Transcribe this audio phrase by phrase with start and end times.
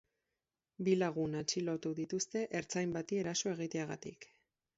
[0.87, 4.29] Bi lagun atxilotu dituzte ertzain bati eraso egiteagatik.